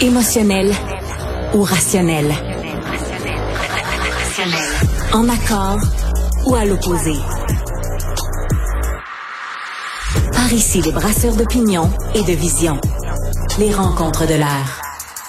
[0.00, 0.72] Émotionnel
[1.54, 2.32] ou rationnel?
[5.12, 5.78] En accord
[6.46, 7.14] ou à l'opposé?
[10.32, 12.80] Par ici, les brasseurs d'opinion et de vision.
[13.58, 14.82] Les rencontres de l'air.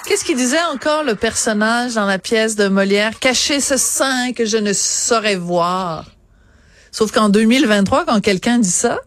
[0.07, 3.20] Qu'est-ce qu'il disait encore le personnage dans la pièce de Molière?
[3.20, 6.05] Cacher ce sein que je ne saurais voir.
[6.91, 9.00] Sauf qu'en 2023, quand quelqu'un dit ça,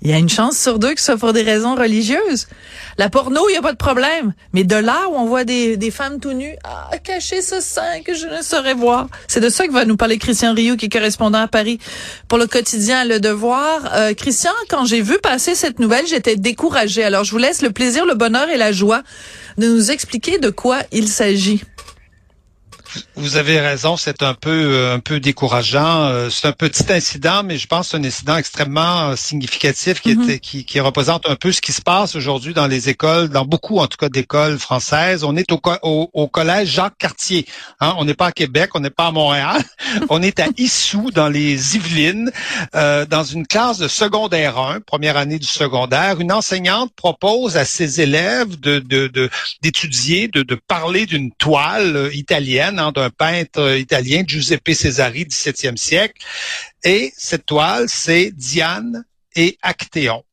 [0.00, 2.48] il y a une chance sur deux que ce soit pour des raisons religieuses.
[2.98, 4.32] La porno, il n'y a pas de problème.
[4.52, 8.02] Mais de là où on voit des, des femmes tout nues, ah, cacher ce sein
[8.04, 9.08] que je ne saurais voir.
[9.28, 11.78] C'est de ça que va nous parler Christian Rioux, qui est correspondant à Paris
[12.28, 13.94] pour le quotidien Le Devoir.
[13.94, 17.04] Euh, Christian, quand j'ai vu passer cette nouvelle, j'étais découragée.
[17.04, 19.02] Alors, je vous laisse le plaisir, le bonheur et la joie
[19.58, 21.62] de nous expliquer de quoi il s'agit.
[23.14, 26.04] Vous avez raison, c'est un peu euh, un peu décourageant.
[26.04, 30.00] Euh, c'est un petit incident, mais je pense que c'est un incident extrêmement euh, significatif
[30.00, 30.22] qui, mhm.
[30.22, 33.44] était, qui, qui, représente un peu ce qui se passe aujourd'hui dans les écoles, dans
[33.44, 35.24] beaucoup en tout cas d'écoles françaises.
[35.24, 37.46] On est au, au, collège Jacques Cartier.
[37.80, 37.94] Hein?
[37.98, 39.62] On n'est pas à Québec, on n'est pas à Montréal.
[40.10, 42.30] on est à Issou, dans les Yvelines,
[42.74, 46.20] euh, dans une classe de secondaire 1, première année du secondaire.
[46.20, 48.82] Une enseignante propose à ses élèves de
[49.62, 56.20] d'étudier, de, de, de parler d'une toile italienne d'un peintre italien, Giuseppe Cesari, 17e siècle.
[56.82, 59.04] Et cette toile, c'est Diane
[59.36, 60.24] et Actéon.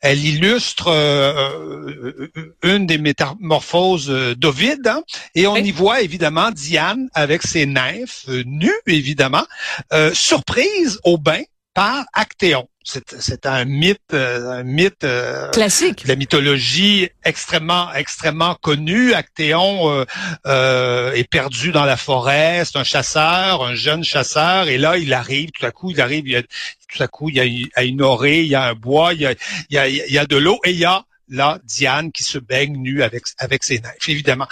[0.00, 5.02] Elle illustre euh, euh, une des métamorphoses d'Ovide, hein,
[5.34, 9.46] et on y voit évidemment Diane avec ses nymphes, nues évidemment,
[9.92, 11.42] euh, surprise au bain
[11.76, 12.66] par Actéon.
[12.82, 16.04] C'est un mythe, euh, un mythe euh, classique.
[16.04, 19.12] de la mythologie extrêmement, extrêmement connu.
[19.12, 20.06] Actéon
[20.46, 25.12] euh, est perdu dans la forêt, c'est un chasseur, un jeune chasseur, et là il
[25.12, 27.82] arrive, tout à coup il arrive, il y a, tout à coup il y a,
[27.82, 29.32] une orée, il y a un bois, il y a,
[29.68, 32.22] il y a, il y a de l'eau, et il y a là Diane qui
[32.22, 34.48] se baigne nue avec avec ses nymphes, évidemment.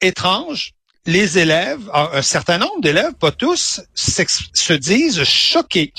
[0.00, 0.72] Étrange,
[1.06, 5.92] les élèves, un certain nombre d'élèves, pas tous, se disent choqués,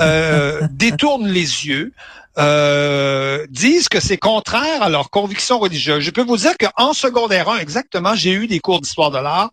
[0.00, 1.92] euh, détournent les yeux,
[2.38, 6.02] euh, disent que c'est contraire à leur conviction religieuse.
[6.02, 9.50] Je peux vous dire qu'en secondaire 1, exactement, j'ai eu des cours d'histoire de l'art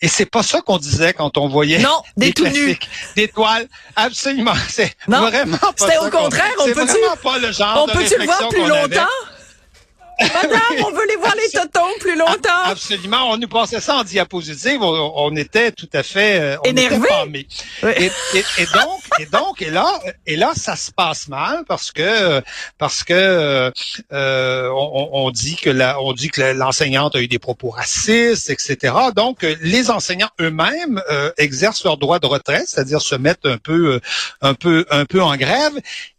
[0.00, 2.78] et c'est pas ça qu'on disait quand on voyait non, des, des
[3.16, 3.68] des toiles.
[3.96, 6.86] Absolument, c'est vraiment pas C'était au contraire, on peut
[7.22, 9.06] pas le genre on peut-tu le voir plus longtemps?
[10.20, 12.64] Madame, on veut les voir les totons plus longtemps.
[12.64, 13.30] Absolument.
[13.30, 14.82] On nous passait ça en diapositive.
[14.82, 17.08] On, était tout à fait euh, énervé.
[17.96, 18.10] Et,
[18.74, 22.42] donc, et donc, et là, et là, ça se passe mal parce que
[22.78, 23.72] parce que
[24.12, 28.94] euh, on, dit que la, on dit que l'enseignante a eu des propos racistes, etc.
[29.16, 34.00] Donc, les enseignants eux-mêmes euh, exercent leur droit de retraite, c'est-à-dire se mettent un peu,
[34.40, 35.72] un peu, un peu en grève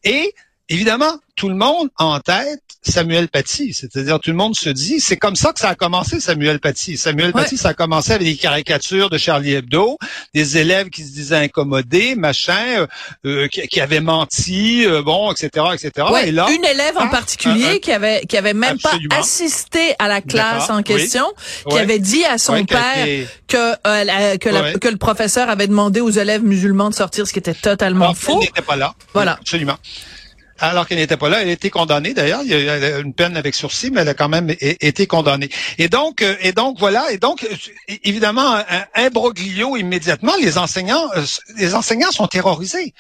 [0.04, 0.34] et
[0.70, 3.74] évidemment, tout le monde en tête Samuel Paty.
[3.74, 6.98] C'est-à-dire, tout le monde se dit, c'est comme ça que ça a commencé, Samuel Paty.
[6.98, 9.98] Samuel Paty, ça a commencé avec des caricatures de Charlie Hebdo,
[10.34, 12.88] des élèves qui se disaient incommodés, machin, euh,
[13.26, 16.08] euh, qui, avaient menti, euh, bon, etc., etc.
[16.26, 20.22] Et là, une élève en particulier qui avait qui avait même pas assisté à la
[20.22, 21.26] classe en question,
[21.70, 23.08] qui avait dit à son père
[23.48, 23.74] que
[24.38, 28.14] que, que le professeur avait demandé aux élèves musulmans de sortir, ce qui était totalement
[28.14, 28.40] faux.
[28.40, 28.94] n'était pas là.
[29.14, 29.38] Voilà.
[29.40, 29.78] Absolument
[30.70, 31.42] alors qu'elle n'était pas là.
[31.42, 32.42] Elle a été condamnée d'ailleurs.
[32.44, 35.50] Il y a une peine avec sursis, mais elle a quand même été condamnée.
[35.78, 37.12] Et donc, euh, et donc voilà.
[37.12, 37.56] Et donc, euh,
[38.04, 40.34] évidemment, un imbroglio immédiatement.
[40.40, 41.24] Les enseignants, euh,
[41.58, 42.94] les enseignants sont terrorisés.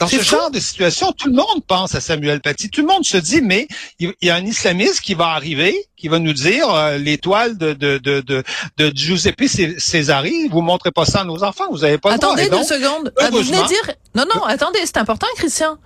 [0.00, 2.68] Dans ce genre de situation, tout le monde pense à Samuel Paty.
[2.68, 3.68] Tout le monde se dit, mais
[4.00, 6.66] il y a un islamiste qui va arriver, qui va nous dire
[6.98, 8.42] l'étoile de, de, de, de,
[8.76, 9.44] de Giuseppe
[9.78, 13.12] Césari, vous montrez pas ça à nos enfants, vous avez pas Attendez deux secondes.
[13.30, 13.94] Vous venez dire...
[14.16, 15.78] Non, non, attendez, c'est important, Christian.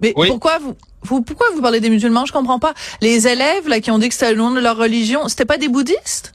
[0.00, 2.26] Mais pourquoi vous, vous, pourquoi vous parlez des musulmans?
[2.26, 2.74] Je comprends pas.
[3.00, 5.58] Les élèves là qui ont dit que c'était le nom de leur religion, c'était pas
[5.58, 6.34] des bouddhistes?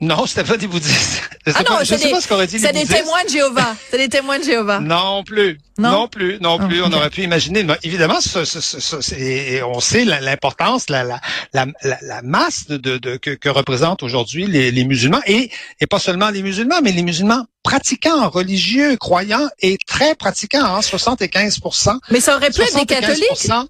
[0.00, 1.22] Non, c'était pas des bouddhistes.
[1.46, 3.76] Ah non, pas, je sais pas ce qu'aurait dit les des témoins de Jéhovah.
[3.90, 4.80] C'est des témoins de Jéhovah.
[4.80, 5.58] Non plus.
[5.78, 6.82] Non, plus, non plus.
[6.82, 7.66] on aurait pu imaginer.
[7.82, 11.20] évidemment, ce, ce, ce, on sait l'importance, la, la,
[11.52, 15.50] la, la, masse de, de, que, que représentent aujourd'hui les, les musulmans et,
[15.80, 20.80] et pas seulement les musulmans, mais les musulmans pratiquants, religieux, croyants et très pratiquants, hein,
[20.80, 23.24] 75% Mais ça aurait pu être des catholiques.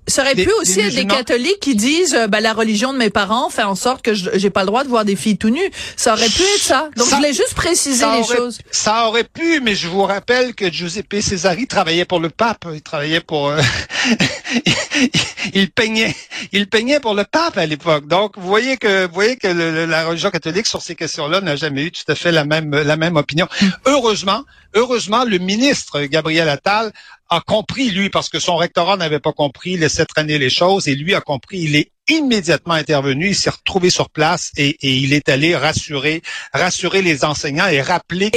[0.06, 3.08] Ça aurait pu aussi être des catholiques qui disent, euh, ben, la religion de mes
[3.08, 5.70] parents fait en sorte que j'ai pas le droit de voir des filles tout nues.
[5.96, 6.88] Ça aurait pu être ça.
[6.96, 8.58] Donc, je voulais juste préciser les choses.
[8.72, 12.66] Ça aurait pu, mais je vous rappelle que Giuseppe Cesari travaillait pour le pape.
[12.72, 13.60] Il travaillait pour, euh,
[15.54, 16.14] il peignait,
[16.50, 18.08] il peignait pour le pape à l'époque.
[18.08, 21.84] Donc, vous voyez que, vous voyez que la religion catholique sur ces questions-là n'a jamais
[21.84, 23.46] eu tout à fait la même, la même opinion.
[23.86, 24.42] Heureusement,
[24.74, 26.90] heureusement, le ministre Gabriel Attal
[27.30, 30.94] a compris, lui, parce que son rectorat n'avait pas compris, laissait traîner les choses, et
[30.94, 35.28] lui a compris, il est immédiatement intervenu, il s'est retrouvé sur place et, il est
[35.28, 38.30] allé rassurer, rassurer les enseignants et rappeler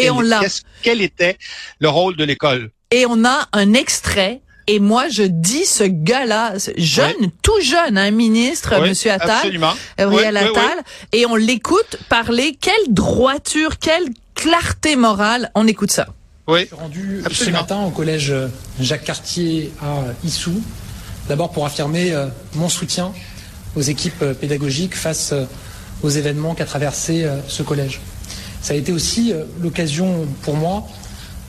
[0.81, 1.37] quel était
[1.79, 2.71] le rôle de l'école.
[2.91, 8.11] Et on a un extrait et moi, je dis ce gars-là, jeune, tout jeune, un
[8.11, 8.89] ministre, M.
[8.89, 9.57] Monsieur Attal,
[9.97, 12.57] Gabriel Attal, et on l'écoute parler.
[12.59, 15.51] Quelle droiture, quelle clarté morale.
[15.55, 16.07] On écoute ça.
[16.47, 16.61] Oui.
[16.61, 18.33] Je suis rendu ce matin au collège
[18.81, 20.61] Jacques Cartier à Issou,
[21.29, 23.13] d'abord pour affirmer euh, mon soutien
[23.77, 25.45] aux équipes euh, pédagogiques face euh,
[26.03, 28.01] aux événements qu'a traversé ce collège.
[28.61, 30.85] Ça a été aussi l'occasion pour moi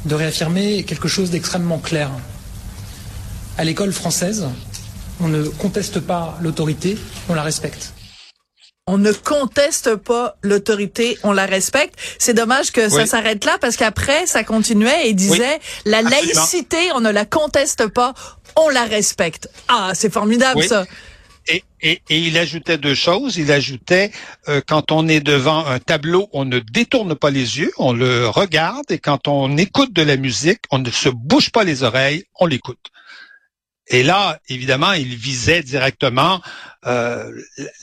[0.04, 2.10] de réaffirmer quelque chose d'extrêmement clair
[3.56, 4.46] à l'école française,
[5.20, 6.96] on ne conteste pas l'autorité,
[7.28, 7.92] on la respecte.
[8.86, 11.98] On ne conteste pas l'autorité, on la respecte.
[12.18, 17.00] C'est dommage que ça s'arrête là parce qu'après, ça continuait et disait la laïcité, on
[17.00, 18.14] ne la conteste pas,
[18.56, 19.50] on la respecte.
[19.68, 20.86] Ah, c'est formidable ça.
[21.48, 21.62] Et,
[22.10, 23.36] il ajoutait deux choses.
[23.36, 24.10] Il ajoutait,
[24.48, 28.28] euh, quand on est devant un tableau, on ne détourne pas les yeux, on le
[28.28, 32.24] regarde, et quand on écoute de la musique, on ne se bouge pas les oreilles,
[32.38, 32.90] on l'écoute.
[33.90, 36.40] Et là, évidemment, il visait directement
[36.86, 37.32] euh,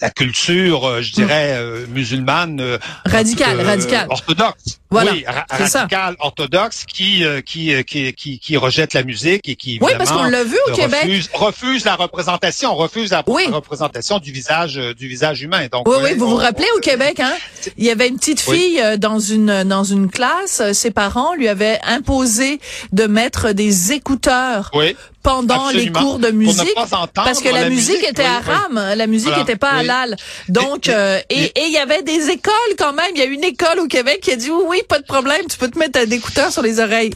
[0.01, 4.79] la culture, euh, je dirais, euh, musulmane radicale, radicale, orthodoxe.
[4.89, 9.91] Voilà, oui, radicale, orthodoxe, qui, qui, qui, qui, qui rejette la musique et qui oui,
[9.97, 15.09] parce qu'on l'a vu au Québec, refuse, la représentation, refuse la représentation du visage, du
[15.09, 15.67] visage humain.
[15.69, 17.33] Donc, oui, oui, vous vous rappelez au Québec, hein,
[17.77, 21.79] il y avait une petite fille dans une dans une classe, ses parents lui avaient
[21.83, 22.61] imposé
[22.93, 26.75] de mettre des écouteurs oui pendant les cours de musique
[27.13, 30.15] parce que la, musique, était haram, la musique n'était pas halal.
[30.49, 33.79] Donc euh, et il y avait des écoles quand même, il y a une école
[33.79, 36.15] au Québec qui a dit oui, oui, pas de problème, tu peux te mettre des
[36.15, 37.11] écouteurs sur les oreilles.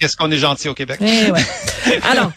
[0.00, 0.98] Qu'est-ce qu'on est gentil au Québec.
[1.02, 1.44] Eh ouais.
[2.10, 2.32] Alors,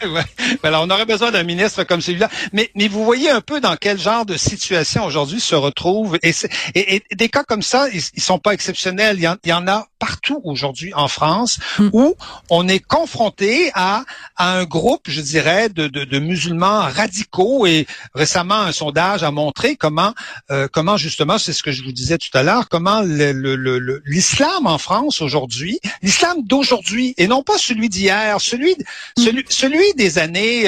[0.62, 2.28] Alors, on aurait besoin d'un ministre comme celui-là.
[2.52, 6.18] Mais, mais vous voyez un peu dans quel genre de situation aujourd'hui se retrouve.
[6.22, 6.34] Et,
[6.74, 9.16] et, des cas comme ça, ils, ils sont pas exceptionnels.
[9.18, 11.88] Il y en, a partout aujourd'hui en France hmm.
[11.94, 12.14] où
[12.50, 14.04] on est confronté à,
[14.36, 17.64] à un groupe, je dirais, de, de, de, musulmans radicaux.
[17.66, 20.12] Et récemment, un sondage a montré comment,
[20.50, 24.76] euh, comment justement, c'est ce que je vous disais tout à l'heure, comment l'islam en
[24.76, 28.76] France aujourd'hui, l'islam d'aujourd'hui, et non pas celui d'hier, celui,
[29.16, 30.64] celui, celui des années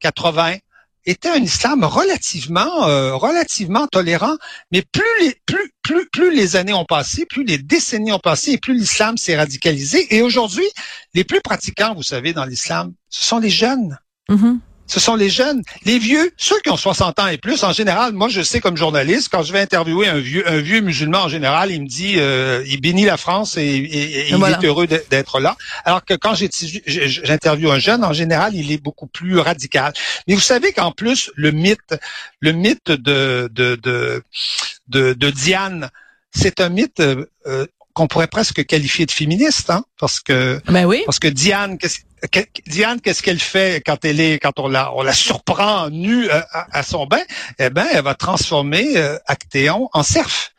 [0.00, 0.56] 80 euh,
[1.04, 4.36] était un islam relativement euh, relativement tolérant,
[4.70, 8.52] mais plus les plus plus plus les années ont passé, plus les décennies ont passé
[8.52, 10.14] et plus l'islam s'est radicalisé.
[10.14, 10.66] Et aujourd'hui,
[11.14, 13.98] les plus pratiquants, vous savez dans l'islam, ce sont les jeunes.
[14.28, 15.62] Mm-hmm ce sont les jeunes.
[15.84, 18.76] Les vieux, ceux qui ont 60 ans et plus, en général, moi je sais comme
[18.76, 22.14] journaliste, quand je vais interviewer un vieux, un vieux musulman en général, il me dit,
[22.18, 25.56] euh, il bénit la France et, il est heureux d'être là.
[25.84, 29.92] Alors que quand j'interviewe un jeune, en général, il est beaucoup plus radical.
[30.26, 31.94] Mais vous savez qu'en plus, le mythe,
[32.40, 34.22] le mythe de, de, de,
[34.88, 35.90] de, Diane,
[36.34, 41.02] c'est un mythe euh, qu'on pourrait presque qualifier de féministe, hein, parce que ben oui.
[41.04, 41.98] parce que Diane, qu'est-ce
[42.66, 46.40] Diane, qu'est-ce qu'elle fait quand elle est, quand on la, on la surprend nue euh,
[46.52, 47.22] à, son bain?
[47.58, 50.52] Eh ben, elle va transformer euh, Actéon en cerf,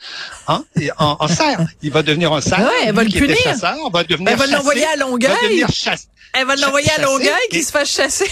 [0.47, 0.65] hein,
[0.97, 1.61] en, en cerf.
[1.81, 2.59] Il va devenir un cerf.
[2.59, 3.37] Ouais, elle va le punir.
[3.37, 5.65] Chasseur, va devenir elle va l'envoyer à Longueuil.
[6.33, 8.29] Elle va l'envoyer à Longueuil qui se fasse chasser.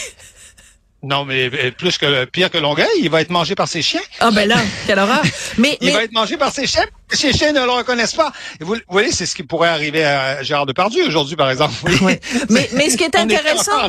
[1.03, 4.01] Non, mais euh, plus que pire que Longueuil, il va être mangé par ses chiens.
[4.19, 5.24] Ah ben là, quelle horreur.
[5.57, 6.86] Mais il va être mangé par ses chiens.
[7.09, 8.31] Ses chiens ne le reconnaissent pas.
[8.60, 11.74] vous, voyez, c'est ce qui pourrait arriver à Gérard Depardieu aujourd'hui, par exemple.
[12.50, 13.88] Mais, mais ce qui est intéressant,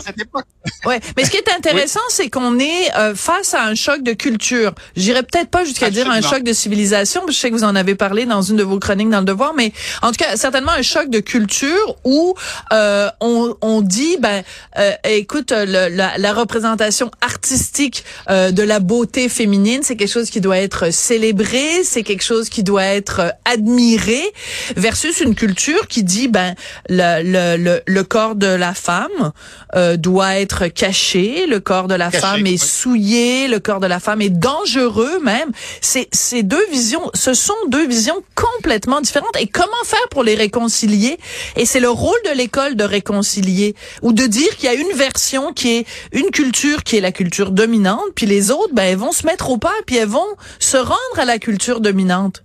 [0.84, 4.12] ouais, mais ce qui est intéressant, c'est qu'on est euh, face à un choc de
[4.12, 4.72] culture.
[4.96, 7.22] J'irais peut-être pas jusqu'à dire un choc de civilisation.
[7.28, 9.54] Je sais que vous en avez parlé dans une de vos chroniques dans le Devoir,
[9.54, 12.34] mais en tout cas, certainement un choc de culture où
[12.72, 14.42] euh, on, on dit, ben,
[14.78, 20.30] euh, écoute, le, la, la représentation artistique euh, de la beauté féminine, c'est quelque chose
[20.30, 24.22] qui doit être célébré, c'est quelque chose qui doit être euh, admiré,
[24.76, 26.54] versus une culture qui dit ben
[26.88, 29.32] le, le, le, corps de la femme
[29.74, 34.00] euh, doit être caché, le corps de la femme est souillé, le corps de la
[34.00, 35.50] femme est dangereux même.
[35.80, 39.36] C'est ces deux visions, ce sont deux visions complètement différentes.
[39.40, 41.18] Et comment faire pour les réconcilier?
[41.56, 44.92] Et c'est le rôle de l'école de réconcilier ou de dire qu'il y a une
[44.94, 48.82] version qui est une culture qui qui est la culture dominante, puis les autres, ben,
[48.82, 52.44] elles vont se mettre au pas, puis elles vont se rendre à la culture dominante.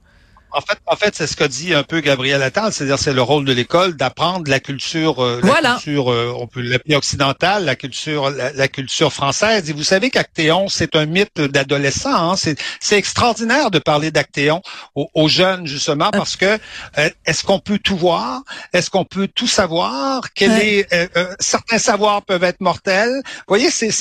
[0.58, 3.22] En fait, en fait, c'est ce qu'a dit un peu Gabriel Attal, c'est-à-dire c'est le
[3.22, 5.74] rôle de l'école d'apprendre la culture, euh, la Voilà.
[5.76, 9.70] culture, euh, on peut l'appeler occidentale, la culture, la, la culture française.
[9.70, 12.32] Et vous savez qu'Actéon, c'est un mythe d'adolescent.
[12.32, 12.36] Hein.
[12.38, 12.58] C'est,
[12.98, 14.64] extraordinaire de parler d'Actéon
[14.96, 16.58] aux, aux jeunes justement parce que
[16.98, 18.42] euh, est-ce qu'on peut tout voir?
[18.74, 20.34] Est-ce qu'on peut tout savoir?
[20.34, 20.68] Quel Ouais.
[20.80, 23.22] est euh, euh, certains savoirs peuvent être mortels?
[23.24, 23.92] Vous voyez, c'est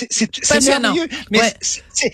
[0.65, 1.07] merveilleux.
[1.31, 1.55] Mais Ouais.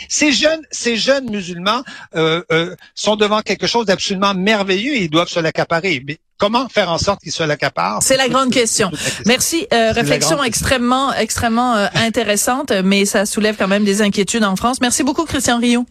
[0.09, 1.85] ces jeunes, ces jeunes musulmans
[2.17, 6.03] euh, euh, sont devant quelque chose d'absolument merveilleux et ils doivent se l'accaparer.
[6.07, 8.03] Mais comment faire en sorte qu'ils se l'accaparent?
[8.03, 8.91] C'est la grande question.
[8.91, 9.25] toute la question.
[9.27, 9.67] Merci.
[9.73, 14.81] Euh, réflexion extrêmement, extrêmement euh, intéressante, mais ça soulève quand même des inquiétudes en France.
[14.81, 15.87] Merci beaucoup, Christian Rio.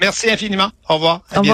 [0.00, 0.70] Merci infiniment.
[0.88, 1.22] Au revoir.
[1.30, 1.44] À Au revoir.